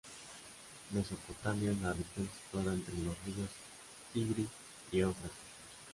Mesopotamia 0.93 1.69
es 1.69 1.77
la 1.79 1.93
región 1.93 2.27
situada 2.33 2.73
entre 2.73 2.95
los 3.03 3.15
ríos 3.23 3.49
Tigris 4.11 4.47
y 4.91 4.97
Éufrates. 5.01 5.31